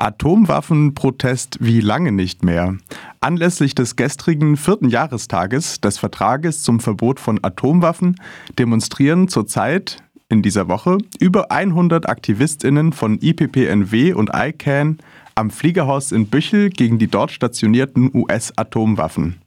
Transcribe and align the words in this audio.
Atomwaffenprotest 0.00 1.58
wie 1.60 1.80
lange 1.80 2.10
nicht 2.10 2.42
mehr. 2.42 2.76
Anlässlich 3.20 3.74
des 3.74 3.96
gestrigen 3.96 4.56
vierten 4.56 4.88
Jahrestages 4.88 5.80
des 5.80 5.98
Vertrages 5.98 6.62
zum 6.62 6.80
Verbot 6.80 7.20
von 7.20 7.38
Atomwaffen 7.42 8.16
demonstrieren 8.58 9.28
zurzeit 9.28 9.98
in 10.30 10.40
dieser 10.42 10.68
Woche 10.68 10.96
über 11.18 11.50
100 11.50 12.08
AktivistInnen 12.08 12.92
von 12.92 13.18
IPPNW 13.20 14.14
und 14.14 14.30
ICANN 14.34 14.98
am 15.34 15.50
Fliegerhaus 15.50 16.12
in 16.12 16.28
Büchel 16.28 16.70
gegen 16.70 16.98
die 16.98 17.08
dort 17.08 17.30
stationierten 17.30 18.10
US-Atomwaffen. 18.14 19.40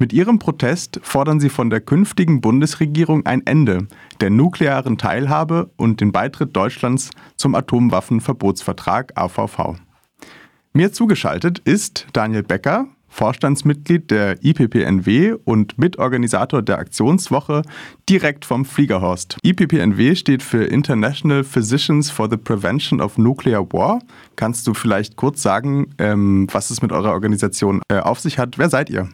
Mit 0.00 0.14
ihrem 0.14 0.38
Protest 0.38 0.98
fordern 1.02 1.40
sie 1.40 1.50
von 1.50 1.68
der 1.68 1.82
künftigen 1.82 2.40
Bundesregierung 2.40 3.26
ein 3.26 3.46
Ende 3.46 3.86
der 4.22 4.30
nuklearen 4.30 4.96
Teilhabe 4.96 5.70
und 5.76 6.00
den 6.00 6.10
Beitritt 6.10 6.56
Deutschlands 6.56 7.10
zum 7.36 7.54
Atomwaffenverbotsvertrag 7.54 9.12
AVV. 9.18 9.76
Mir 10.72 10.94
zugeschaltet 10.94 11.58
ist 11.58 12.06
Daniel 12.14 12.42
Becker, 12.42 12.86
Vorstandsmitglied 13.08 14.10
der 14.10 14.42
IPPNW 14.42 15.34
und 15.44 15.76
Mitorganisator 15.76 16.62
der 16.62 16.78
Aktionswoche 16.78 17.60
direkt 18.08 18.46
vom 18.46 18.64
Fliegerhorst. 18.64 19.36
IPPNW 19.42 20.14
steht 20.14 20.42
für 20.42 20.64
International 20.64 21.44
Physicians 21.44 22.10
for 22.10 22.30
the 22.30 22.38
Prevention 22.38 23.02
of 23.02 23.18
Nuclear 23.18 23.70
War. 23.74 24.00
Kannst 24.36 24.66
du 24.66 24.72
vielleicht 24.72 25.16
kurz 25.16 25.42
sagen, 25.42 25.90
ähm, 25.98 26.46
was 26.50 26.70
es 26.70 26.80
mit 26.80 26.90
eurer 26.90 27.10
Organisation 27.10 27.82
äh, 27.90 27.98
auf 27.98 28.18
sich 28.18 28.38
hat? 28.38 28.56
Wer 28.56 28.70
seid 28.70 28.88
ihr? 28.88 29.10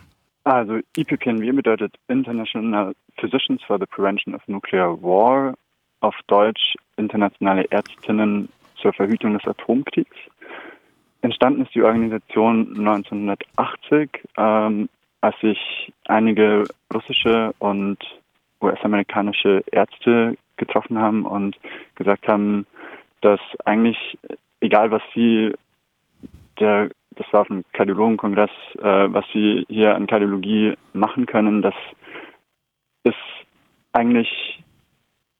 Also 0.46 0.78
IPPNW 0.96 1.50
bedeutet 1.56 1.96
International 2.06 2.94
Physicians 3.18 3.60
for 3.66 3.80
the 3.80 3.86
Prevention 3.86 4.32
of 4.32 4.46
Nuclear 4.46 4.96
War, 5.02 5.54
auf 5.98 6.14
Deutsch 6.28 6.76
Internationale 6.96 7.64
Ärztinnen 7.72 8.48
zur 8.80 8.92
Verhütung 8.92 9.36
des 9.36 9.44
Atomkriegs. 9.44 10.16
Entstanden 11.22 11.62
ist 11.62 11.74
die 11.74 11.82
Organisation 11.82 12.78
1980, 12.78 14.08
ähm, 14.36 14.88
als 15.20 15.34
sich 15.40 15.92
einige 16.04 16.62
russische 16.94 17.52
und 17.58 17.98
US-amerikanische 18.60 19.64
Ärzte 19.72 20.38
getroffen 20.58 20.96
haben 20.96 21.26
und 21.26 21.56
gesagt 21.96 22.28
haben, 22.28 22.66
dass 23.20 23.40
eigentlich, 23.64 24.16
egal 24.60 24.92
was 24.92 25.02
sie 25.12 25.52
der 26.60 26.90
das 27.16 27.26
war 27.32 27.42
auf 27.42 27.48
dem 27.48 27.64
Kardiologenkongress, 27.72 28.50
äh, 28.78 29.12
was 29.12 29.24
sie 29.32 29.64
hier 29.68 29.94
an 29.94 30.06
Kardiologie 30.06 30.74
machen 30.92 31.26
können, 31.26 31.62
das 31.62 31.74
ist 33.04 33.16
eigentlich 33.92 34.62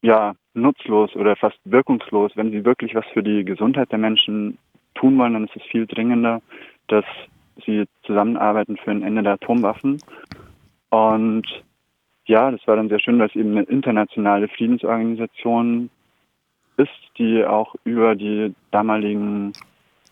ja 0.02 0.34
nutzlos 0.54 1.14
oder 1.14 1.36
fast 1.36 1.58
wirkungslos. 1.64 2.32
Wenn 2.34 2.50
sie 2.50 2.64
wirklich 2.64 2.94
was 2.94 3.04
für 3.12 3.22
die 3.22 3.44
Gesundheit 3.44 3.92
der 3.92 3.98
Menschen 3.98 4.58
tun 4.94 5.18
wollen, 5.18 5.34
dann 5.34 5.44
ist 5.44 5.56
es 5.56 5.62
viel 5.64 5.86
dringender, 5.86 6.40
dass 6.88 7.04
sie 7.64 7.84
zusammenarbeiten 8.04 8.76
für 8.76 8.90
ein 8.90 9.02
Ende 9.02 9.22
der 9.22 9.34
Atomwaffen. 9.34 10.00
Und 10.90 11.46
ja, 12.26 12.50
das 12.50 12.66
war 12.66 12.76
dann 12.76 12.88
sehr 12.88 13.00
schön, 13.00 13.18
weil 13.18 13.28
es 13.28 13.36
eben 13.36 13.52
eine 13.52 13.62
internationale 13.62 14.48
Friedensorganisation 14.48 15.90
ist, 16.76 16.90
die 17.18 17.44
auch 17.44 17.74
über 17.84 18.14
die 18.14 18.54
damaligen 18.70 19.52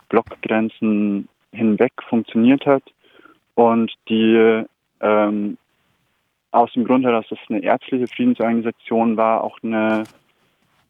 Blockgrenzen 0.09 1.28
hinweg 1.55 1.92
funktioniert 2.08 2.66
hat 2.66 2.83
und 3.55 3.92
die 4.08 4.64
ähm, 5.00 5.58
aus 6.50 6.72
dem 6.72 6.84
Grund 6.84 7.05
heraus, 7.05 7.27
dass 7.28 7.38
es 7.42 7.50
eine 7.50 7.62
ärztliche 7.62 8.06
Friedensorganisation 8.06 9.16
war, 9.16 9.42
auch 9.42 9.58
eine 9.62 10.05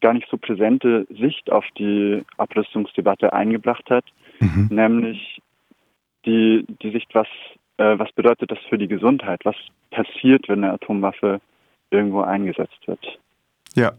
gar 0.00 0.12
nicht 0.12 0.28
so 0.30 0.36
präsente 0.36 1.06
Sicht 1.08 1.50
auf 1.50 1.64
die 1.78 2.22
Abrüstungsdebatte 2.36 3.32
eingebracht 3.32 3.88
hat, 3.88 4.04
mhm. 4.40 4.68
nämlich 4.70 5.40
die, 6.26 6.66
die 6.82 6.90
Sicht, 6.90 7.08
was, 7.14 7.28
äh, 7.78 7.98
was 7.98 8.12
bedeutet 8.12 8.50
das 8.50 8.58
für 8.68 8.76
die 8.76 8.88
Gesundheit, 8.88 9.40
was 9.44 9.56
passiert, 9.90 10.48
wenn 10.48 10.62
eine 10.62 10.74
Atomwaffe 10.74 11.41
irgendwo 11.91 12.20
eingesetzt 12.20 12.86
wird. 12.86 13.19
Ja, 13.74 13.92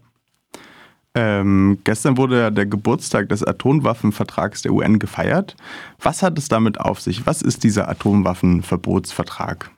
ähm, 1.16 1.78
gestern 1.82 2.18
wurde 2.18 2.52
der 2.52 2.66
Geburtstag 2.66 3.30
des 3.30 3.42
Atomwaffenvertrags 3.42 4.60
der 4.60 4.72
UN 4.72 4.98
gefeiert. 4.98 5.56
Was 6.02 6.22
hat 6.22 6.36
es 6.36 6.48
damit 6.48 6.78
auf 6.78 7.00
sich? 7.00 7.26
Was 7.26 7.40
ist 7.40 7.64
dieser 7.64 7.88
Atomwaffenverbotsvertrag? 7.88 9.70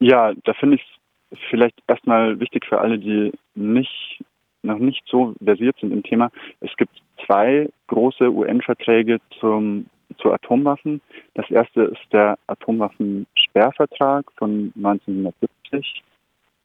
Ja, 0.00 0.32
da 0.44 0.52
finde 0.54 0.76
ich 0.76 0.84
es 1.30 1.38
vielleicht 1.48 1.80
erstmal 1.86 2.40
wichtig 2.40 2.66
für 2.66 2.80
alle, 2.80 2.98
die 2.98 3.32
nicht, 3.54 4.24
noch 4.62 4.78
nicht 4.78 5.04
so 5.06 5.34
versiert 5.42 5.76
sind 5.80 5.92
im 5.92 6.02
Thema. 6.02 6.32
Es 6.60 6.76
gibt 6.76 7.00
zwei 7.24 7.68
große 7.86 8.28
UN-Verträge 8.28 9.20
zum, 9.38 9.86
zu 10.18 10.32
Atomwaffen. 10.32 11.00
Das 11.34 11.48
erste 11.50 11.82
ist 11.82 12.12
der 12.12 12.36
Atomwaffensperrvertrag 12.48 14.26
von 14.36 14.72
1970, 14.76 16.02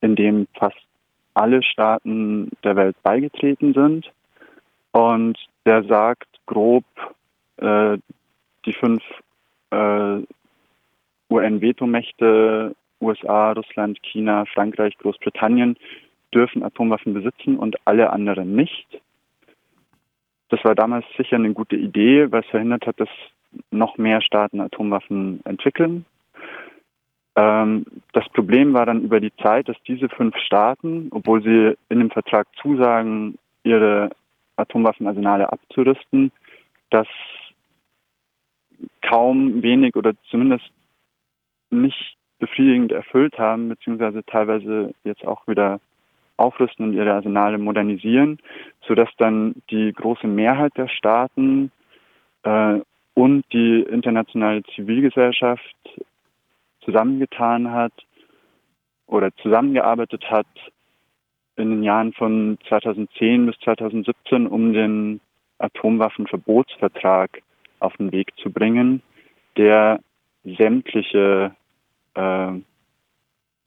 in 0.01 0.15
dem 0.15 0.47
fast 0.57 0.77
alle 1.33 1.63
Staaten 1.63 2.49
der 2.63 2.75
Welt 2.75 2.95
beigetreten 3.03 3.73
sind. 3.73 4.11
Und 4.91 5.37
der 5.65 5.83
sagt 5.83 6.27
grob, 6.45 6.83
äh, 7.57 7.97
die 8.65 8.73
fünf 8.73 9.03
äh, 9.71 10.19
UN-Vetomächte, 11.29 12.75
USA, 12.99 13.53
Russland, 13.53 14.01
China, 14.03 14.45
Frankreich, 14.45 14.97
Großbritannien, 14.97 15.77
dürfen 16.33 16.63
Atomwaffen 16.63 17.13
besitzen 17.13 17.57
und 17.57 17.75
alle 17.85 18.11
anderen 18.11 18.55
nicht. 18.55 18.87
Das 20.49 20.63
war 20.63 20.75
damals 20.75 21.05
sicher 21.17 21.37
eine 21.37 21.53
gute 21.53 21.77
Idee, 21.77 22.31
weil 22.31 22.41
es 22.41 22.49
verhindert 22.49 22.85
hat, 22.85 22.99
dass 22.99 23.09
noch 23.71 23.97
mehr 23.97 24.21
Staaten 24.21 24.59
Atomwaffen 24.59 25.41
entwickeln. 25.45 26.05
Ähm, 27.35 27.85
das 28.13 28.27
Problem 28.29 28.73
war 28.73 28.85
dann 28.85 29.01
über 29.01 29.19
die 29.19 29.33
Zeit, 29.37 29.69
dass 29.69 29.77
diese 29.87 30.09
fünf 30.09 30.35
Staaten, 30.37 31.07
obwohl 31.11 31.41
sie 31.41 31.77
in 31.89 31.99
dem 31.99 32.11
Vertrag 32.11 32.47
zusagen, 32.61 33.37
ihre 33.63 34.09
Atomwaffenarsenale 34.57 35.51
abzurüsten, 35.51 36.31
das 36.89 37.07
kaum 39.01 39.61
wenig 39.61 39.95
oder 39.95 40.13
zumindest 40.29 40.65
nicht 41.69 42.17
befriedigend 42.39 42.91
erfüllt 42.91 43.37
haben, 43.37 43.69
beziehungsweise 43.69 44.23
teilweise 44.25 44.93
jetzt 45.03 45.25
auch 45.25 45.47
wieder 45.47 45.79
aufrüsten 46.37 46.87
und 46.87 46.93
ihre 46.93 47.13
Arsenale 47.13 47.57
modernisieren, 47.57 48.39
sodass 48.87 49.09
dann 49.17 49.55
die 49.69 49.93
große 49.93 50.27
Mehrheit 50.27 50.75
der 50.75 50.87
Staaten 50.87 51.71
äh, 52.43 52.79
und 53.13 53.45
die 53.53 53.81
internationale 53.81 54.63
Zivilgesellschaft 54.75 55.75
zusammengetan 56.83 57.71
hat 57.71 57.93
oder 59.07 59.35
zusammengearbeitet 59.37 60.29
hat 60.29 60.47
in 61.55 61.69
den 61.69 61.83
Jahren 61.83 62.13
von 62.13 62.57
2010 62.67 63.45
bis 63.45 63.57
2017, 63.59 64.47
um 64.47 64.73
den 64.73 65.19
Atomwaffenverbotsvertrag 65.59 67.41
auf 67.79 67.95
den 67.97 68.11
Weg 68.11 68.31
zu 68.41 68.51
bringen, 68.51 69.01
der 69.57 69.99
sämtliche 70.43 71.55
äh, 72.15 72.51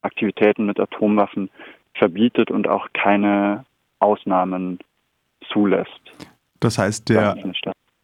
Aktivitäten 0.02 0.66
mit 0.66 0.80
Atomwaffen 0.80 1.50
verbietet 1.94 2.50
und 2.50 2.68
auch 2.68 2.88
keine 2.92 3.64
Ausnahmen 4.00 4.78
zulässt. 5.52 5.90
Das 6.60 6.78
heißt, 6.78 7.08
der 7.08 7.36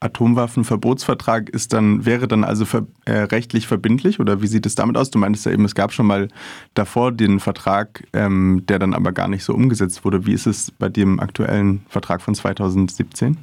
Atomwaffenverbotsvertrag 0.01 1.51
ist 1.51 1.75
dann, 1.75 2.07
wäre 2.07 2.27
dann 2.27 2.43
also 2.43 2.65
ver, 2.65 2.87
äh, 3.05 3.13
rechtlich 3.25 3.67
verbindlich 3.67 4.19
oder 4.19 4.41
wie 4.41 4.47
sieht 4.47 4.65
es 4.65 4.75
damit 4.75 4.97
aus? 4.97 5.11
Du 5.11 5.19
meintest 5.19 5.45
ja 5.45 5.53
eben, 5.53 5.67
es 5.67 5.75
gab 5.75 5.93
schon 5.93 6.07
mal 6.07 6.29
davor 6.73 7.13
den 7.13 7.39
Vertrag, 7.39 8.05
ähm, 8.15 8.65
der 8.67 8.79
dann 8.79 8.95
aber 8.95 9.13
gar 9.13 9.29
nicht 9.29 9.45
so 9.45 9.53
umgesetzt 9.53 10.05
wurde. 10.05 10.27
Wie 10.27 10.33
ist 10.33 10.47
es 10.47 10.71
bei 10.71 10.89
dem 10.89 11.21
aktuellen 11.21 11.85
Vertrag 11.89 12.23
von 12.23 12.35
2017? 12.35 13.37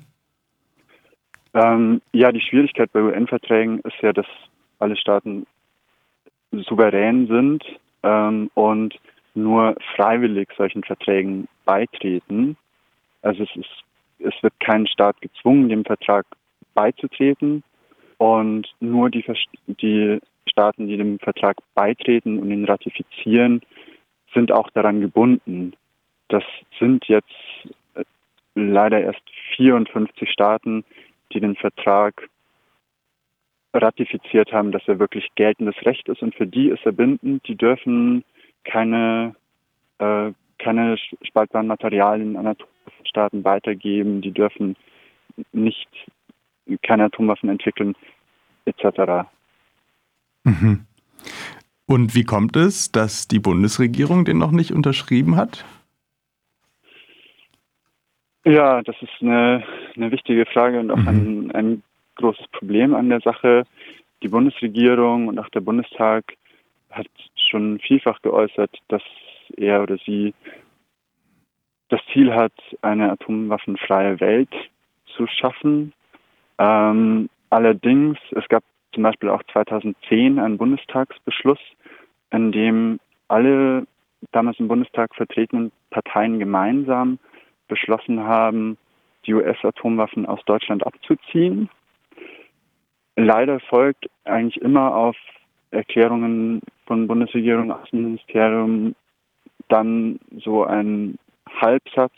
Ähm, 1.53 2.01
ja, 2.12 2.31
die 2.31 2.42
Schwierigkeit 2.42 2.92
bei 2.92 3.01
UN-Verträgen 3.01 3.80
ist 3.81 4.01
ja, 4.01 4.12
dass 4.12 4.27
alle 4.80 4.98
Staaten 4.98 5.45
souverän 6.51 7.27
sind 7.27 7.63
ähm, 8.01 8.50
und 8.56 8.95
nur 9.36 9.75
freiwillig 9.95 10.50
solchen 10.57 10.83
Verträgen 10.83 11.48
beitreten. 11.65 12.57
Also 13.21 13.44
es 13.44 13.56
ist 13.56 13.83
es 14.19 14.33
wird 14.42 14.59
kein 14.59 14.88
Staat 14.88 15.21
gezwungen, 15.21 15.69
dem 15.69 15.86
Vertrag 15.86 16.25
beizutreten 16.77 17.63
und 18.19 18.68
nur 18.79 19.09
die, 19.09 19.25
die 19.81 20.19
Staaten, 20.47 20.88
die 20.88 20.97
dem 20.97 21.18
Vertrag 21.18 21.57
beitreten 21.74 22.38
und 22.38 22.51
ihn 22.51 22.65
ratifizieren, 22.65 23.62
sind 24.31 24.51
auch 24.51 24.69
daran 24.69 25.01
gebunden. 25.01 25.74
Das 26.27 26.44
sind 26.77 27.06
jetzt 27.06 27.33
äh, 27.95 28.03
leider 28.53 29.01
erst 29.01 29.24
54 29.56 30.29
Staaten, 30.29 30.85
die 31.33 31.39
den 31.39 31.56
Vertrag 31.56 32.29
ratifiziert 33.73 34.51
haben, 34.51 34.71
dass 34.71 34.88
er 34.88 35.00
wirklich 35.00 35.27
geltendes 35.33 35.75
Recht 35.83 36.07
ist 36.07 36.21
und 36.21 36.35
für 36.35 36.45
die 36.45 36.69
ist 36.69 36.85
er 36.85 36.91
bindend. 36.91 37.47
Die 37.47 37.56
dürfen 37.56 38.23
keine, 38.63 39.35
äh, 39.97 40.31
keine 40.59 40.97
spaltbaren 41.23 41.68
Materialien 41.68 42.35
an 42.38 42.47
Atomstaaten 42.47 43.44
weitergeben, 43.44 44.21
die 44.21 44.31
dürfen 44.31 44.75
nicht 45.51 45.89
keine 46.88 47.06
Atomwaffen 47.06 47.50
entwickeln, 47.50 47.95
etc. 48.66 49.28
Mhm. 50.44 50.86
Und 51.86 52.16
wie 52.16 52.24
kommt 52.24 52.56
es, 52.56 52.92
dass 52.92 53.28
die 53.28 53.39
Bundesregierung 53.39 54.25
den 54.25 54.38
noch 54.38 54.51
nicht 54.51 54.72
unterschrieben 54.72 55.36
hat? 55.36 55.63
Ja, 58.45 58.81
das 58.81 58.95
ist 59.01 59.12
eine, 59.22 59.63
eine 59.95 60.12
wichtige 60.12 60.45
Frage 60.45 60.80
und 60.80 60.92
auch 60.92 60.98
mhm. 60.98 61.07
ein, 61.07 61.51
ein 61.51 61.84
großes 62.16 62.48
Problem 62.50 62.95
an 62.95 63.10
der 63.10 63.22
Sache. 63.22 63.63
Die 64.24 64.30
Bundesregierung 64.30 65.28
und 65.28 65.40
auch 65.40 65.50
der 65.50 65.62
Bundestag 65.62 66.33
hat 66.90 67.07
schon 67.36 67.80
vielfach 67.80 68.22
geäußert, 68.22 68.75
dass 68.88 69.04
er 69.56 69.83
oder 69.83 69.98
sie 70.06 70.33
das 71.90 72.01
Ziel 72.12 72.33
hat, 72.33 72.54
eine 72.81 73.12
atomwaffenfreie 73.12 74.19
Welt 74.19 74.54
zu 75.16 75.28
schaffen. 75.28 75.94
Ähm, 76.59 77.30
allerdings, 77.50 78.18
es 78.31 78.48
gab 78.50 78.63
zum 78.94 79.04
Beispiel 79.04 79.30
auch 79.30 79.44
2010 79.51 80.39
einen 80.39 80.57
Bundestagsbeschluss, 80.57 81.59
in 82.31 82.51
dem 82.51 83.00
alle 83.27 83.86
damals 84.31 84.59
im 84.59 84.68
Bundestag 84.68 85.13
vertretenen 85.15 85.71
Parteien 85.89 86.39
gemeinsam 86.39 87.19
beschlossen 87.68 88.24
haben, 88.24 88.77
die 89.25 89.33
US-Atomwaffen 89.33 90.25
aus 90.25 90.39
Deutschland 90.45 90.86
abzuziehen. 90.86 91.69
Leider 93.15 93.59
folgt 93.59 94.07
eigentlich 94.24 94.62
immer 94.62 94.95
auf 94.95 95.18
Erklärungen 95.71 96.62
von 96.86 97.07
Bundesregierung, 97.07 97.71
Außenministerium 97.71 98.95
dann 99.68 100.19
so 100.38 100.63
ein 100.63 101.18
Halbsatz 101.59 102.13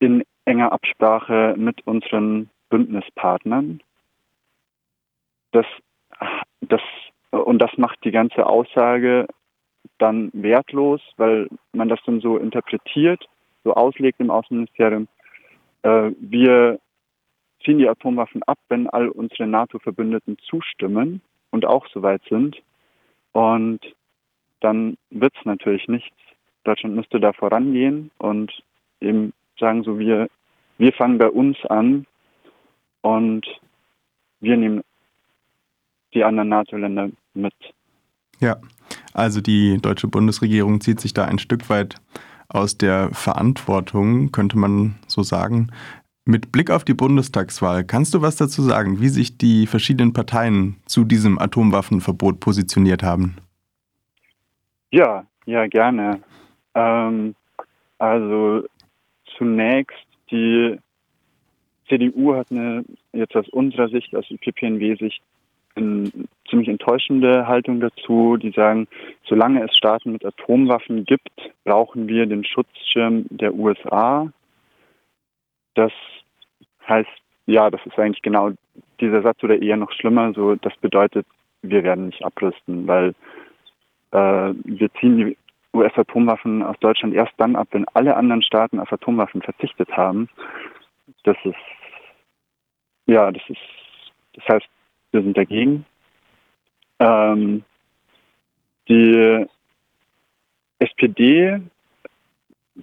in 0.00 0.22
enger 0.44 0.72
Absprache 0.72 1.54
mit 1.56 1.86
unseren 1.86 2.50
Bündnispartnern. 2.70 3.82
Das, 5.52 5.66
das, 6.60 6.80
und 7.30 7.58
das 7.58 7.76
macht 7.76 8.02
die 8.04 8.12
ganze 8.12 8.46
Aussage 8.46 9.26
dann 9.98 10.30
wertlos, 10.32 11.00
weil 11.16 11.48
man 11.72 11.88
das 11.88 12.00
dann 12.06 12.20
so 12.20 12.38
interpretiert, 12.38 13.28
so 13.64 13.74
auslegt 13.74 14.20
im 14.20 14.30
Außenministerium. 14.30 15.08
Äh, 15.82 16.12
wir 16.18 16.78
ziehen 17.64 17.78
die 17.78 17.88
Atomwaffen 17.88 18.42
ab, 18.44 18.58
wenn 18.68 18.88
all 18.88 19.08
unsere 19.08 19.46
NATO-Verbündeten 19.46 20.38
zustimmen 20.38 21.20
und 21.50 21.66
auch 21.66 21.86
soweit 21.88 22.22
sind. 22.28 22.56
Und 23.32 23.80
dann 24.60 24.96
wird 25.10 25.34
es 25.38 25.44
natürlich 25.44 25.88
nichts. 25.88 26.16
Deutschland 26.64 26.94
müsste 26.94 27.20
da 27.20 27.32
vorangehen 27.32 28.10
und 28.18 28.52
eben 29.00 29.32
sagen 29.58 29.82
so, 29.82 29.98
wir, 29.98 30.28
wir 30.78 30.92
fangen 30.92 31.18
bei 31.18 31.28
uns 31.28 31.56
an 31.66 32.06
und 33.02 33.46
wir 34.40 34.56
nehmen 34.56 34.82
die 36.14 36.24
anderen 36.24 36.48
NATO-Länder 36.48 37.10
mit. 37.34 37.54
Ja, 38.40 38.56
also 39.12 39.40
die 39.40 39.78
deutsche 39.80 40.08
Bundesregierung 40.08 40.80
zieht 40.80 41.00
sich 41.00 41.14
da 41.14 41.24
ein 41.24 41.38
Stück 41.38 41.68
weit 41.70 41.96
aus 42.48 42.76
der 42.76 43.10
Verantwortung, 43.12 44.32
könnte 44.32 44.58
man 44.58 44.96
so 45.06 45.22
sagen. 45.22 45.70
Mit 46.24 46.52
Blick 46.52 46.70
auf 46.70 46.84
die 46.84 46.94
Bundestagswahl, 46.94 47.84
kannst 47.84 48.14
du 48.14 48.22
was 48.22 48.36
dazu 48.36 48.62
sagen, 48.62 49.00
wie 49.00 49.08
sich 49.08 49.38
die 49.38 49.66
verschiedenen 49.66 50.12
Parteien 50.12 50.76
zu 50.86 51.04
diesem 51.04 51.38
Atomwaffenverbot 51.38 52.40
positioniert 52.40 53.02
haben? 53.02 53.36
Ja, 54.90 55.24
ja, 55.46 55.66
gerne. 55.66 56.20
Ähm, 56.74 57.34
also 57.98 58.64
zunächst 59.36 60.06
die 60.30 60.78
CDU 61.90 62.34
hat 62.34 62.50
eine, 62.50 62.84
jetzt 63.12 63.36
aus 63.36 63.48
unserer 63.50 63.88
Sicht, 63.88 64.14
aus 64.14 64.26
PPNW-Sicht, 64.28 65.20
eine 65.74 66.10
ziemlich 66.48 66.68
enttäuschende 66.68 67.46
Haltung 67.46 67.80
dazu. 67.80 68.36
Die 68.36 68.50
sagen, 68.50 68.88
solange 69.24 69.62
es 69.64 69.76
Staaten 69.76 70.12
mit 70.12 70.24
Atomwaffen 70.24 71.04
gibt, 71.04 71.30
brauchen 71.64 72.08
wir 72.08 72.26
den 72.26 72.44
Schutzschirm 72.44 73.26
der 73.30 73.54
USA. 73.54 74.32
Das 75.74 75.92
heißt, 76.88 77.08
ja, 77.46 77.70
das 77.70 77.84
ist 77.84 77.98
eigentlich 77.98 78.22
genau 78.22 78.52
dieser 79.00 79.22
Satz 79.22 79.42
oder 79.42 79.60
eher 79.60 79.76
noch 79.76 79.92
schlimmer. 79.92 80.32
So, 80.32 80.54
das 80.56 80.76
bedeutet, 80.78 81.26
wir 81.62 81.82
werden 81.82 82.06
nicht 82.06 82.24
abrüsten, 82.24 82.86
weil 82.86 83.14
äh, 84.12 84.54
wir 84.64 84.92
ziehen 84.94 85.16
die 85.16 85.36
US-Atomwaffen 85.72 86.62
aus 86.62 86.76
Deutschland 86.80 87.14
erst 87.14 87.32
dann 87.36 87.56
ab, 87.56 87.68
wenn 87.72 87.86
alle 87.94 88.16
anderen 88.16 88.42
Staaten 88.42 88.80
auf 88.80 88.92
Atomwaffen 88.92 89.42
verzichtet 89.42 89.90
haben. 89.96 90.28
Das 91.24 91.36
ist, 91.44 91.54
ja, 93.06 93.30
das 93.30 93.42
ist, 93.48 93.58
das 94.34 94.44
heißt, 94.48 94.68
wir 95.12 95.22
sind 95.22 95.36
dagegen. 95.36 95.84
Ähm, 96.98 97.64
die 98.88 99.46
SPD 100.78 101.60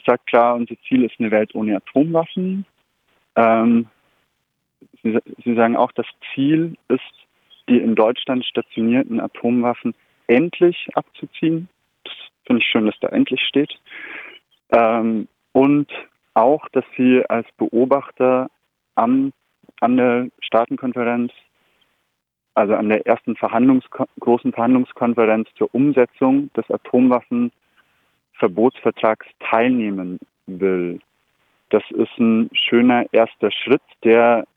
sagt 0.05 0.27
klar, 0.27 0.55
unser 0.55 0.75
Ziel 0.87 1.03
ist 1.03 1.19
eine 1.19 1.31
Welt 1.31 1.55
ohne 1.55 1.77
Atomwaffen. 1.77 2.65
Ähm, 3.35 3.87
sie, 5.03 5.17
sie 5.43 5.55
sagen 5.55 5.75
auch, 5.75 5.91
das 5.93 6.05
Ziel 6.33 6.77
ist, 6.87 7.01
die 7.69 7.77
in 7.77 7.95
Deutschland 7.95 8.45
stationierten 8.45 9.19
Atomwaffen 9.19 9.93
endlich 10.27 10.87
abzuziehen. 10.93 11.69
Das 12.03 12.13
finde 12.45 12.61
ich 12.61 12.67
schön, 12.67 12.85
dass 12.85 12.99
da 12.99 13.09
endlich 13.09 13.41
steht. 13.41 13.73
Ähm, 14.71 15.27
und 15.53 15.91
auch, 16.33 16.67
dass 16.69 16.85
sie 16.95 17.23
als 17.27 17.47
Beobachter 17.57 18.49
am, 18.95 19.33
an 19.81 19.97
der 19.97 20.29
Staatenkonferenz, 20.41 21.31
also 22.55 22.73
an 22.75 22.89
der 22.89 23.05
ersten 23.05 23.35
Verhandlungs 23.35 23.85
großen 24.19 24.51
Verhandlungskonferenz 24.51 25.47
zur 25.55 25.69
Umsetzung 25.73 26.51
des 26.53 26.67
Atomwaffenverbotsvertrags 26.71 29.27
teilnehmen 29.39 30.19
will. 30.47 30.99
Das 31.69 31.83
ist 31.91 32.17
ein 32.17 32.49
schöner 32.53 33.05
erster 33.11 33.51
Schritt, 33.51 33.83
der, 34.03 34.47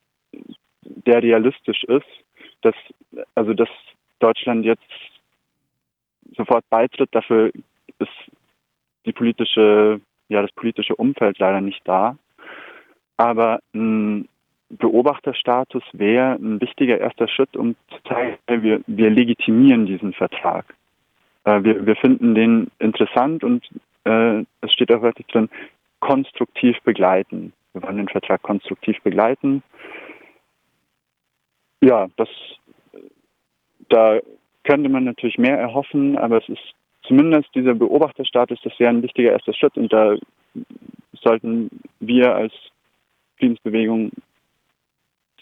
der 0.82 1.22
realistisch 1.22 1.84
ist, 1.84 2.06
dass, 2.62 2.74
also 3.34 3.52
dass 3.52 3.68
Deutschland 4.20 4.64
jetzt 4.64 4.88
sofort 6.36 6.64
beitritt, 6.70 7.10
dafür 7.12 7.50
ist 7.98 8.08
die 9.04 9.12
politische, 9.12 10.00
ja, 10.28 10.42
das 10.42 10.52
politische 10.52 10.96
Umfeld 10.96 11.38
leider 11.38 11.60
nicht 11.60 11.86
da. 11.86 12.16
Aber 13.16 13.60
ein 13.74 14.28
Beobachterstatus 14.70 15.82
wäre 15.92 16.34
ein 16.34 16.60
wichtiger 16.60 16.98
erster 16.98 17.28
Schritt, 17.28 17.56
um 17.56 17.74
zu 17.90 18.02
zeigen, 18.04 18.38
wir, 18.62 18.80
wir 18.86 19.10
legitimieren 19.10 19.86
diesen 19.86 20.12
Vertrag. 20.12 20.64
Äh, 21.44 21.62
wir, 21.64 21.86
wir 21.86 21.96
finden 21.96 22.34
den 22.34 22.70
interessant 22.78 23.42
und 23.42 23.68
äh, 24.04 24.44
es 24.60 24.72
steht 24.72 24.92
auch 24.92 25.02
wirklich 25.02 25.26
drin, 25.26 25.48
konstruktiv 25.98 26.76
begleiten. 26.84 27.52
Wir 27.72 27.82
wollen 27.82 27.96
den 27.96 28.08
Vertrag 28.08 28.42
konstruktiv 28.42 29.00
begleiten. 29.02 29.62
Ja, 31.82 32.08
das, 32.16 32.28
da 33.88 34.20
könnte 34.64 34.88
man 34.88 35.04
natürlich 35.04 35.38
mehr 35.38 35.58
erhoffen, 35.58 36.16
aber 36.16 36.38
es 36.38 36.48
ist 36.48 36.74
zumindest 37.02 37.52
dieser 37.54 37.74
Beobachterstatus, 37.74 38.60
das 38.62 38.78
wäre 38.78 38.90
ein 38.90 39.02
wichtiger 39.02 39.32
erster 39.32 39.54
Schritt 39.54 39.76
und 39.76 39.92
da 39.92 40.16
sollten 41.22 41.70
wir 41.98 42.34
als 42.34 42.52
Friedensbewegung 43.38 44.12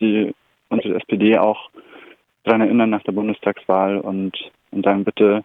die 0.00 0.35
unsere 0.69 0.97
SPD 0.97 1.38
auch 1.38 1.71
daran 2.45 2.61
erinnern 2.62 2.90
nach 2.90 3.02
der 3.02 3.12
Bundestagswahl 3.12 3.99
und, 3.99 4.37
und 4.71 4.85
sagen, 4.85 5.05
bitte 5.05 5.45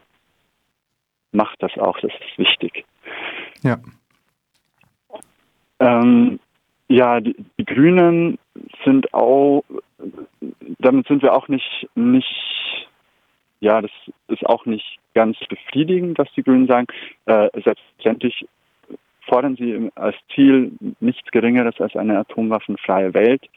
macht 1.31 1.61
das 1.61 1.77
auch, 1.77 1.99
das 1.99 2.11
ist 2.11 2.37
wichtig. 2.37 2.85
Ja. 3.61 3.77
Ähm, 5.79 6.39
ja, 6.87 7.19
die, 7.19 7.35
die, 7.57 7.65
Grünen 7.65 8.37
sind 8.85 9.13
auch, 9.13 9.63
damit 10.79 11.07
sind 11.07 11.23
wir 11.23 11.33
auch 11.33 11.47
nicht, 11.47 11.89
nicht, 11.95 12.87
ja, 13.59 13.81
das 13.81 13.91
ist 14.27 14.45
auch 14.45 14.65
nicht 14.65 14.99
ganz 15.13 15.37
befriedigend, 15.49 16.17
was 16.17 16.31
die 16.35 16.43
Grünen 16.43 16.67
sagen. 16.67 16.87
Äh, 17.25 17.49
selbstverständlich 17.63 18.45
fordern 19.21 19.55
sie 19.55 19.89
als 19.95 20.15
Ziel 20.33 20.73
nichts 20.99 21.31
Geringeres 21.31 21.79
als 21.79 21.95
eine 21.95 22.19
atomwaffenfreie 22.19 23.13
Welt 23.13 23.49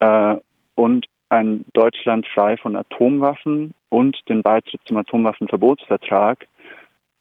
äh, 0.00 0.36
und 0.74 1.06
ein 1.28 1.64
Deutschland 1.72 2.26
frei 2.28 2.56
von 2.56 2.76
Atomwaffen 2.76 3.74
und 3.90 4.16
den 4.28 4.42
Beitritt 4.42 4.80
zum 4.86 4.96
Atomwaffenverbotsvertrag. 4.96 6.46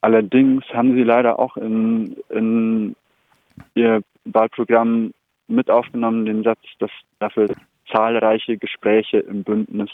Allerdings 0.02 0.64
haben 0.74 0.94
sie 0.96 1.04
leider 1.04 1.40
auch 1.40 1.58
in, 1.58 2.16
in 2.30 2.96
ihr 3.76 4.02
Wahlprogramm 4.26 5.14
mit 5.48 5.70
aufgenommen 5.70 6.26
den 6.26 6.44
Satz, 6.44 6.60
dass 6.80 6.92
dafür 7.20 7.48
zahlreiche 7.92 8.58
Gespräche 8.58 9.20
im 9.20 9.44
Bündnis 9.44 9.90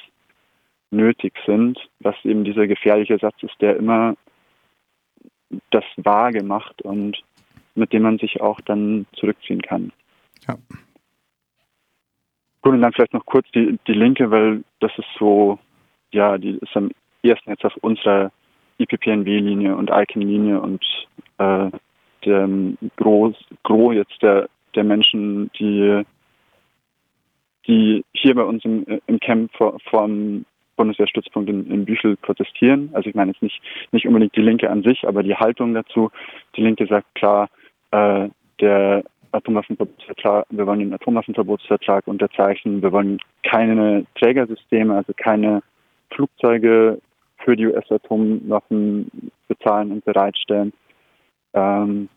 nötig 0.91 1.33
sind, 1.45 1.79
was 1.99 2.15
eben 2.23 2.43
dieser 2.43 2.67
gefährliche 2.67 3.17
Satz 3.17 3.35
ist, 3.41 3.55
der 3.61 3.77
immer 3.77 4.15
das 5.71 5.83
vage 5.97 6.43
macht 6.43 6.81
und 6.81 7.23
mit 7.75 7.93
dem 7.93 8.03
man 8.03 8.17
sich 8.19 8.41
auch 8.41 8.61
dann 8.61 9.05
zurückziehen 9.13 9.61
kann. 9.61 9.91
Ja. 10.47 10.55
Gut, 12.63 12.75
und 12.75 12.81
dann 12.81 12.93
vielleicht 12.93 13.13
noch 13.13 13.25
kurz 13.25 13.45
die, 13.51 13.77
die 13.87 13.93
Linke, 13.93 14.31
weil 14.31 14.63
das 14.79 14.91
ist 14.97 15.07
so, 15.19 15.59
ja, 16.13 16.37
die 16.37 16.57
ist 16.61 16.75
am 16.75 16.91
ersten 17.21 17.49
jetzt 17.49 17.65
auf 17.65 17.75
unserer 17.81 18.31
IPPNW-Linie 18.77 19.75
und 19.75 19.89
ICANN-Linie 19.89 20.61
und 20.61 20.81
äh, 21.39 21.69
der 22.23 22.49
Gros, 22.95 23.35
Gros 23.63 23.95
jetzt 23.95 24.21
der, 24.21 24.47
der 24.75 24.85
Menschen, 24.85 25.51
die, 25.59 26.03
die 27.67 28.05
hier 28.13 28.35
bei 28.35 28.43
uns 28.43 28.63
im, 28.63 28.85
im 29.07 29.19
Camp 29.19 29.51
vor, 29.57 29.77
vor 29.89 30.07
dem 30.07 30.45
Bundeswehrstützpunkt 30.77 31.49
in, 31.49 31.69
in 31.69 31.83
Büchel 31.83 32.15
protestieren. 32.15 32.91
Also 32.93 33.09
ich 33.09 33.15
meine 33.15 33.31
jetzt 33.31 33.43
nicht, 33.43 33.61
nicht 33.91 34.07
unbedingt 34.07 34.37
die 34.37 34.41
Linke 34.41 34.69
an 34.69 34.83
sich, 34.83 35.05
aber 35.05 35.21
die 35.21 35.35
Haltung 35.35 35.73
dazu. 35.73 36.11
Die 36.55 36.61
Linke 36.61 36.87
sagt 36.87 37.13
klar, 37.15 37.49
äh, 37.91 38.29
der 38.61 39.03
Atomwaffenverbotsvertrag, 39.33 40.45
wir 40.49 40.67
wollen 40.67 40.79
den 40.79 40.93
Atomwaffenverbotsvertrag 40.93 42.07
unterzeichnen, 42.07 42.81
wir 42.81 42.91
wollen 42.91 43.19
keine 43.43 44.05
Trägersysteme, 44.15 44.95
also 44.95 45.13
keine 45.15 45.61
Flugzeuge 46.11 47.01
für 47.43 47.55
die 47.55 47.67
US-Atomwaffen 47.67 49.31
bezahlen 49.47 49.91
und 49.91 50.05
bereitstellen. 50.05 50.73
Ähm, 51.53 52.09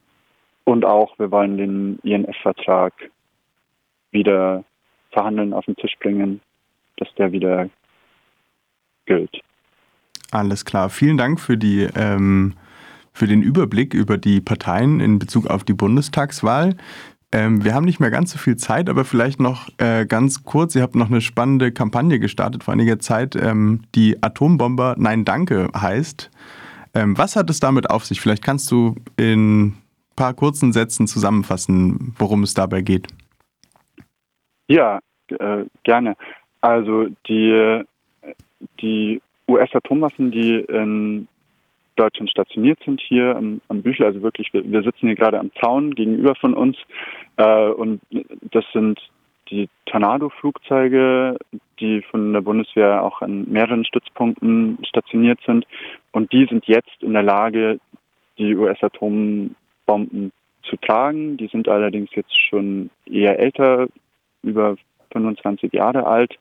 und 0.64 0.84
auch, 0.84 1.18
wir 1.18 1.30
wollen 1.30 1.56
den 1.56 1.98
INF-Vertrag 2.02 2.92
wieder 4.10 4.64
verhandeln, 5.10 5.52
auf 5.52 5.64
den 5.64 5.76
Tisch 5.76 5.94
bringen, 6.00 6.40
dass 6.96 7.08
der 7.14 7.32
wieder 7.32 7.68
gilt. 9.06 9.40
Alles 10.32 10.64
klar. 10.64 10.90
Vielen 10.90 11.16
Dank 11.16 11.40
für 11.40 11.56
die 11.56 11.88
ähm, 11.94 12.54
für 13.16 13.26
den 13.26 13.42
Überblick 13.42 13.94
über 13.94 14.18
die 14.18 14.42
Parteien 14.42 15.00
in 15.00 15.18
Bezug 15.18 15.46
auf 15.46 15.64
die 15.64 15.72
Bundestagswahl. 15.72 16.76
Ähm, 17.32 17.64
wir 17.64 17.74
haben 17.74 17.86
nicht 17.86 17.98
mehr 17.98 18.10
ganz 18.10 18.30
so 18.30 18.38
viel 18.38 18.56
Zeit, 18.56 18.90
aber 18.90 19.04
vielleicht 19.06 19.40
noch 19.40 19.68
äh, 19.78 20.04
ganz 20.04 20.44
kurz. 20.44 20.74
Ihr 20.74 20.82
habt 20.82 20.94
noch 20.94 21.08
eine 21.08 21.22
spannende 21.22 21.72
Kampagne 21.72 22.18
gestartet 22.20 22.62
vor 22.62 22.74
einiger 22.74 22.98
Zeit, 22.98 23.34
ähm, 23.34 23.82
die 23.94 24.22
Atombomber 24.22 24.96
Nein 24.98 25.24
Danke 25.24 25.70
heißt. 25.74 26.30
Ähm, 26.94 27.16
was 27.16 27.36
hat 27.36 27.48
es 27.48 27.58
damit 27.58 27.88
auf 27.88 28.04
sich? 28.04 28.20
Vielleicht 28.20 28.44
kannst 28.44 28.70
du 28.70 28.96
in 29.16 29.68
ein 29.68 29.82
paar 30.14 30.34
kurzen 30.34 30.74
Sätzen 30.74 31.06
zusammenfassen, 31.06 32.14
worum 32.18 32.42
es 32.42 32.52
dabei 32.52 32.82
geht. 32.82 33.08
Ja, 34.68 35.00
äh, 35.28 35.64
gerne. 35.84 36.16
Also 36.60 37.06
die, 37.28 37.82
die 38.80 39.22
US-Atomwaffen, 39.48 40.30
die 40.30 40.56
in 40.56 41.28
Deutschland 41.96 42.30
stationiert 42.30 42.78
sind 42.84 43.00
hier 43.00 43.36
am, 43.36 43.60
am 43.68 43.82
Büchel. 43.82 44.06
Also 44.06 44.22
wirklich, 44.22 44.52
wir, 44.52 44.70
wir, 44.70 44.82
sitzen 44.82 45.06
hier 45.06 45.16
gerade 45.16 45.40
am 45.40 45.50
Zaun 45.60 45.94
gegenüber 45.94 46.34
von 46.34 46.54
uns 46.54 46.76
äh, 47.36 47.68
und 47.68 48.00
das 48.52 48.64
sind 48.72 49.00
die 49.50 49.68
Tornado-Flugzeuge, 49.86 51.38
die 51.78 52.02
von 52.02 52.32
der 52.32 52.40
Bundeswehr 52.40 53.02
auch 53.02 53.22
an 53.22 53.46
mehreren 53.48 53.84
Stützpunkten 53.84 54.78
stationiert 54.84 55.38
sind. 55.46 55.66
Und 56.12 56.32
die 56.32 56.46
sind 56.46 56.66
jetzt 56.66 57.00
in 57.02 57.12
der 57.12 57.22
Lage, 57.22 57.78
die 58.38 58.56
US-Atombomben 58.56 60.32
zu 60.62 60.76
tragen. 60.76 61.36
Die 61.36 61.46
sind 61.46 61.68
allerdings 61.68 62.10
jetzt 62.14 62.36
schon 62.48 62.90
eher 63.06 63.38
älter, 63.38 63.86
über 64.42 64.76
25 65.12 65.72
Jahre 65.72 66.06
alt. 66.06 66.38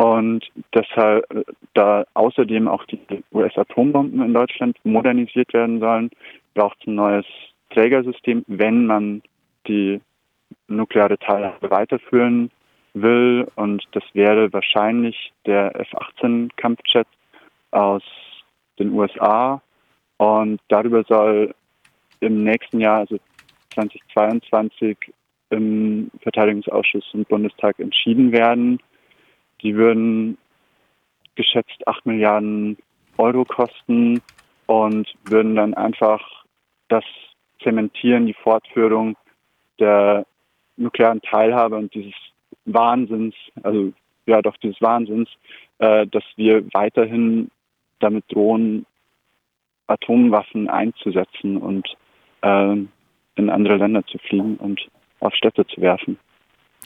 Und 0.00 0.50
deshalb, 0.74 1.26
da 1.74 2.06
außerdem 2.14 2.68
auch 2.68 2.86
die 2.86 2.98
US-Atombomben 3.34 4.22
in 4.22 4.32
Deutschland 4.32 4.78
modernisiert 4.82 5.52
werden 5.52 5.78
sollen, 5.78 6.08
braucht 6.54 6.78
es 6.80 6.86
ein 6.86 6.94
neues 6.94 7.26
Trägersystem, 7.68 8.42
wenn 8.46 8.86
man 8.86 9.20
die 9.68 10.00
nukleare 10.68 11.18
Teilhabe 11.18 11.70
weiterführen 11.70 12.50
will. 12.94 13.46
Und 13.56 13.84
das 13.92 14.02
wäre 14.14 14.50
wahrscheinlich 14.54 15.34
der 15.44 15.78
F-18 15.78 16.48
Kampfjet 16.56 17.06
aus 17.70 18.02
den 18.78 18.92
USA. 18.94 19.60
Und 20.16 20.62
darüber 20.68 21.04
soll 21.04 21.54
im 22.20 22.42
nächsten 22.42 22.80
Jahr, 22.80 23.00
also 23.00 23.18
2022, 23.74 24.96
im 25.50 26.10
Verteidigungsausschuss 26.22 27.04
im 27.12 27.24
Bundestag 27.24 27.78
entschieden 27.80 28.32
werden. 28.32 28.80
Die 29.62 29.74
würden 29.74 30.38
geschätzt 31.34 31.86
8 31.86 32.06
Milliarden 32.06 32.76
Euro 33.18 33.44
kosten 33.44 34.22
und 34.66 35.12
würden 35.24 35.56
dann 35.56 35.74
einfach 35.74 36.44
das 36.88 37.04
zementieren, 37.62 38.26
die 38.26 38.34
Fortführung 38.34 39.16
der 39.78 40.26
nuklearen 40.76 41.20
Teilhabe 41.22 41.76
und 41.76 41.94
dieses 41.94 42.14
Wahnsinns, 42.64 43.34
also 43.62 43.92
ja 44.26 44.42
doch 44.42 44.56
dieses 44.58 44.80
Wahnsinns, 44.80 45.28
äh, 45.78 46.06
dass 46.06 46.24
wir 46.36 46.64
weiterhin 46.72 47.50
damit 47.98 48.24
drohen, 48.28 48.86
Atomwaffen 49.86 50.68
einzusetzen 50.68 51.56
und 51.56 51.96
äh, 52.42 52.76
in 53.34 53.50
andere 53.50 53.76
Länder 53.76 54.06
zu 54.06 54.18
fliegen 54.18 54.56
und 54.56 54.88
auf 55.18 55.34
Städte 55.34 55.66
zu 55.66 55.80
werfen. 55.80 56.18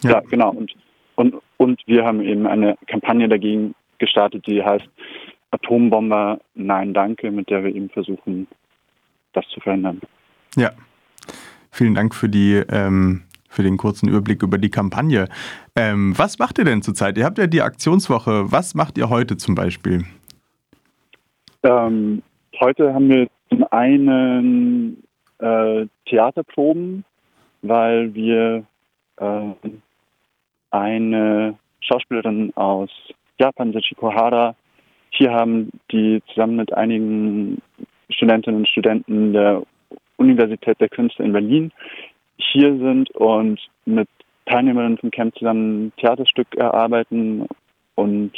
Ja, 0.02 0.12
ja 0.12 0.20
genau. 0.20 0.50
Und 0.50 0.74
und, 1.16 1.34
und 1.56 1.80
wir 1.86 2.04
haben 2.04 2.22
eben 2.22 2.46
eine 2.46 2.76
Kampagne 2.86 3.28
dagegen 3.28 3.74
gestartet, 3.98 4.46
die 4.46 4.62
heißt 4.62 4.86
Atombomber 5.50 6.40
Nein 6.54 6.94
Danke, 6.94 7.30
mit 7.30 7.50
der 7.50 7.64
wir 7.64 7.74
eben 7.74 7.88
versuchen, 7.90 8.46
das 9.32 9.46
zu 9.48 9.60
verhindern. 9.60 10.00
Ja, 10.56 10.70
vielen 11.70 11.94
Dank 11.94 12.14
für 12.14 12.28
die 12.28 12.62
ähm, 12.68 13.22
für 13.54 13.62
den 13.62 13.76
kurzen 13.76 14.08
Überblick 14.08 14.42
über 14.42 14.58
die 14.58 14.70
Kampagne. 14.70 15.28
Ähm, 15.76 16.12
was 16.16 16.38
macht 16.38 16.58
ihr 16.58 16.64
denn 16.64 16.82
zurzeit? 16.82 17.16
Ihr 17.16 17.24
habt 17.24 17.38
ja 17.38 17.46
die 17.46 17.62
Aktionswoche. 17.62 18.50
Was 18.50 18.74
macht 18.74 18.98
ihr 18.98 19.08
heute 19.08 19.36
zum 19.36 19.54
Beispiel? 19.54 20.04
Ähm, 21.62 22.22
heute 22.60 22.92
haben 22.92 23.08
wir 23.08 23.28
zum 23.48 23.64
einen 23.70 25.04
äh, 25.38 25.86
Theaterproben, 26.06 27.04
weil 27.62 28.12
wir 28.14 28.64
äh, 29.18 29.50
eine 30.74 31.56
Schauspielerin 31.80 32.52
aus 32.56 32.90
Japan, 33.38 33.72
Sachiko 33.72 34.12
Hara, 34.12 34.56
hier 35.10 35.32
haben, 35.32 35.70
die 35.92 36.20
zusammen 36.32 36.56
mit 36.56 36.72
einigen 36.72 37.62
Studentinnen 38.10 38.60
und 38.60 38.68
Studenten 38.68 39.32
der 39.32 39.62
Universität 40.16 40.80
der 40.80 40.88
Künste 40.88 41.22
in 41.22 41.32
Berlin 41.32 41.72
hier 42.36 42.76
sind 42.76 43.10
und 43.12 43.60
mit 43.84 44.08
Teilnehmerinnen 44.46 44.98
vom 44.98 45.10
Camp 45.12 45.36
zusammen 45.36 45.86
ein 45.86 45.92
Theaterstück 45.96 46.54
erarbeiten 46.56 47.46
und 47.94 48.32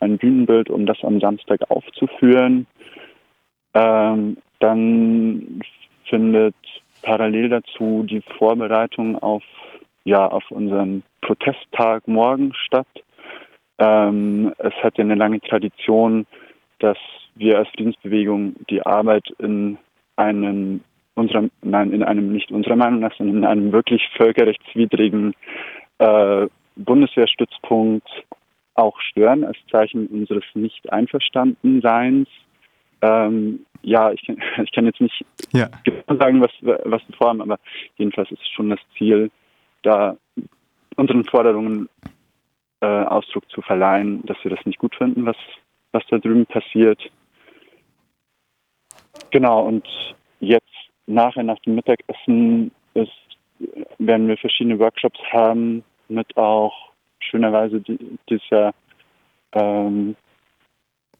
ein 0.00 0.16
Bühnenbild, 0.16 0.70
um 0.70 0.86
das 0.86 0.98
am 1.02 1.20
Samstag 1.20 1.60
aufzuführen. 1.70 2.66
Ähm, 3.74 4.38
dann 4.60 5.60
findet 6.06 6.54
parallel 7.02 7.50
dazu 7.50 8.04
die 8.08 8.22
Vorbereitung 8.38 9.22
auf 9.22 9.42
ja 10.04 10.26
auf 10.26 10.50
unseren 10.50 11.02
Protesttag 11.22 12.06
morgen 12.06 12.52
statt. 12.54 12.86
Ähm, 13.78 14.52
es 14.58 14.74
hat 14.82 14.98
ja 14.98 15.04
eine 15.04 15.14
lange 15.14 15.40
Tradition, 15.40 16.26
dass 16.78 16.98
wir 17.34 17.58
als 17.58 17.68
Friedensbewegung 17.70 18.54
die 18.68 18.84
Arbeit 18.84 19.24
in 19.38 19.78
einem 20.16 20.82
unserer, 21.14 21.48
nein, 21.62 21.92
in 21.92 22.02
einem 22.02 22.32
nicht 22.32 22.50
unserer 22.50 22.76
Meinung 22.76 23.00
nach, 23.00 23.14
sondern 23.16 23.38
in 23.38 23.44
einem 23.44 23.72
wirklich 23.72 24.02
völkerrechtswidrigen 24.16 25.34
äh, 25.98 26.46
Bundeswehrstützpunkt 26.76 28.08
auch 28.74 28.98
stören, 29.00 29.44
als 29.44 29.58
Zeichen 29.70 30.06
unseres 30.06 30.44
Nicht-Einverstandenseins. 30.54 32.28
Ähm, 33.02 33.66
ja, 33.82 34.12
ich 34.12 34.24
kann, 34.24 34.38
ich 34.64 34.72
kann 34.72 34.86
jetzt 34.86 35.00
nicht 35.00 35.24
ja. 35.52 35.68
genau 35.84 36.18
sagen, 36.18 36.40
was, 36.40 36.52
was 36.60 37.02
wir 37.06 37.16
vorhaben, 37.16 37.42
aber 37.42 37.58
jedenfalls 37.96 38.30
ist 38.30 38.40
es 38.40 38.48
schon 38.48 38.70
das 38.70 38.80
Ziel, 38.96 39.30
da 39.82 40.16
unseren 40.96 41.24
Forderungen 41.24 41.88
äh, 42.80 42.86
Ausdruck 42.86 43.48
zu 43.50 43.62
verleihen, 43.62 44.24
dass 44.26 44.36
wir 44.42 44.50
das 44.50 44.64
nicht 44.66 44.78
gut 44.78 44.94
finden, 44.94 45.24
was, 45.24 45.36
was 45.92 46.02
da 46.10 46.18
drüben 46.18 46.46
passiert. 46.46 47.00
Genau, 49.30 49.62
und 49.62 49.86
jetzt 50.40 50.66
nachher 51.06 51.42
nach 51.42 51.58
dem 51.60 51.76
Mittagessen 51.76 52.72
ist, 52.94 53.12
werden 53.98 54.28
wir 54.28 54.36
verschiedene 54.36 54.78
Workshops 54.78 55.20
haben 55.30 55.84
mit 56.08 56.36
auch 56.36 56.90
schönerweise 57.20 57.80
die, 57.80 57.98
dieses 58.28 58.48
Jahr 58.50 58.74
ähm, 59.52 60.16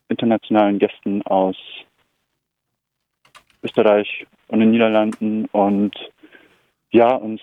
internationalen 0.08 0.78
Gästen 0.78 1.22
aus 1.22 1.56
Österreich 3.62 4.26
und 4.48 4.60
den 4.60 4.72
Niederlanden 4.72 5.46
und 5.52 5.94
ja, 6.90 7.14
uns 7.14 7.40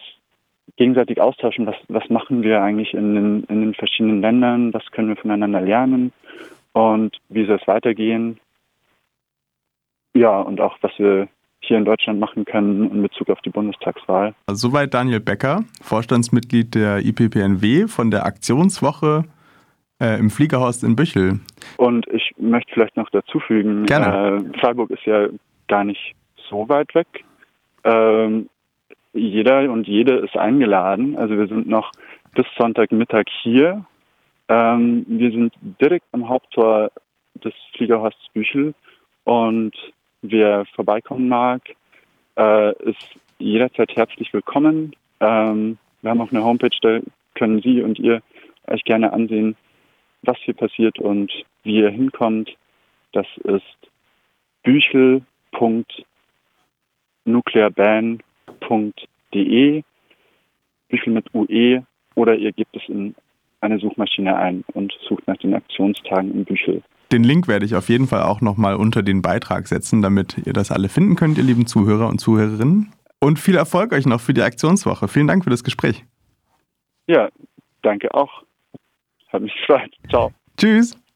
gegenseitig 0.79 1.19
austauschen, 1.19 1.67
was, 1.67 1.75
was 1.89 2.09
machen 2.09 2.41
wir 2.41 2.61
eigentlich 2.61 2.93
in 2.93 3.13
den, 3.13 3.43
in 3.49 3.59
den 3.59 3.73
verschiedenen 3.73 4.21
Ländern, 4.21 4.73
was 4.73 4.89
können 4.91 5.09
wir 5.09 5.17
voneinander 5.17 5.59
lernen 5.59 6.13
und 6.71 7.17
wie 7.27 7.45
soll 7.45 7.59
es 7.61 7.67
weitergehen. 7.67 8.39
Ja, 10.15 10.39
und 10.39 10.61
auch 10.61 10.77
was 10.81 10.93
wir 10.97 11.27
hier 11.59 11.77
in 11.77 11.83
Deutschland 11.83 12.21
machen 12.21 12.45
können 12.45 12.89
in 12.89 13.01
Bezug 13.01 13.29
auf 13.29 13.41
die 13.41 13.49
Bundestagswahl. 13.49 14.33
Soweit 14.49 14.93
Daniel 14.93 15.19
Becker, 15.19 15.65
Vorstandsmitglied 15.81 16.73
der 16.73 17.05
IPPNW 17.05 17.87
von 17.87 18.09
der 18.09 18.25
Aktionswoche 18.25 19.25
äh, 19.99 20.17
im 20.17 20.29
Fliegerhorst 20.29 20.85
in 20.85 20.95
Büchel. 20.95 21.41
Und 21.75 22.07
ich 22.07 22.33
möchte 22.37 22.73
vielleicht 22.73 22.95
noch 22.95 23.09
dazu 23.09 23.41
fügen, 23.41 23.85
Gerne. 23.85 24.45
Äh, 24.55 24.59
Freiburg 24.59 24.91
ist 24.91 25.03
ja 25.03 25.27
gar 25.67 25.83
nicht 25.83 26.15
so 26.49 26.69
weit 26.69 26.95
weg. 26.95 27.07
Ähm, 27.83 28.49
jeder 29.13 29.71
und 29.71 29.87
jede 29.87 30.15
ist 30.17 30.37
eingeladen. 30.37 31.17
Also 31.17 31.37
wir 31.37 31.47
sind 31.47 31.67
noch 31.67 31.91
bis 32.35 32.45
Sonntagmittag 32.57 33.25
hier. 33.41 33.85
Ähm, 34.47 35.05
wir 35.07 35.31
sind 35.31 35.53
direkt 35.81 36.05
am 36.11 36.29
Haupttor 36.29 36.91
des 37.35 37.53
Fliegerhorsts 37.75 38.29
Büchel 38.33 38.73
und 39.23 39.75
wer 40.21 40.65
vorbeikommen 40.75 41.29
mag, 41.29 41.61
äh, 42.37 42.73
ist 42.83 43.15
jederzeit 43.37 43.95
herzlich 43.95 44.33
willkommen. 44.33 44.95
Ähm, 45.19 45.77
wir 46.01 46.11
haben 46.11 46.21
auch 46.21 46.31
eine 46.31 46.43
Homepage, 46.43 46.75
da 46.81 46.99
können 47.35 47.61
Sie 47.61 47.81
und 47.81 47.99
ihr 47.99 48.21
euch 48.67 48.83
gerne 48.83 49.13
ansehen, 49.13 49.55
was 50.23 50.37
hier 50.39 50.53
passiert 50.53 50.99
und 50.99 51.31
wie 51.63 51.77
ihr 51.77 51.89
hinkommt. 51.89 52.55
Das 53.13 53.27
ist 53.43 53.63
büchel.nuclearban.de, 58.69 59.83
Büchel 60.89 61.13
mit 61.13 61.33
UE, 61.33 61.83
oder 62.15 62.35
ihr 62.35 62.51
gebt 62.51 62.75
es 62.75 62.83
in 62.87 63.15
eine 63.61 63.79
Suchmaschine 63.79 64.35
ein 64.35 64.63
und 64.73 64.93
sucht 65.07 65.27
nach 65.27 65.37
den 65.37 65.53
Aktionstagen 65.53 66.31
in 66.31 66.45
Büchel. 66.45 66.81
Den 67.11 67.23
Link 67.23 67.47
werde 67.47 67.65
ich 67.65 67.75
auf 67.75 67.89
jeden 67.89 68.07
Fall 68.07 68.21
auch 68.21 68.41
nochmal 68.41 68.75
unter 68.75 69.01
den 69.01 69.21
Beitrag 69.21 69.67
setzen, 69.67 70.01
damit 70.01 70.37
ihr 70.45 70.53
das 70.53 70.71
alle 70.71 70.89
finden 70.89 71.15
könnt, 71.15 71.37
ihr 71.37 71.43
lieben 71.43 71.65
Zuhörer 71.65 72.07
und 72.07 72.19
Zuhörerinnen. 72.19 72.93
Und 73.19 73.39
viel 73.39 73.55
Erfolg 73.55 73.91
euch 73.91 74.05
noch 74.05 74.21
für 74.21 74.33
die 74.33 74.43
Aktionswoche. 74.43 75.07
Vielen 75.07 75.27
Dank 75.27 75.43
für 75.43 75.49
das 75.49 75.63
Gespräch. 75.63 76.05
Ja, 77.07 77.29
danke 77.81 78.13
auch. 78.13 78.43
Hat 79.29 79.41
mich 79.41 79.53
gefreut. 79.53 79.91
Ciao. 80.09 80.31
Tschüss. 80.57 80.99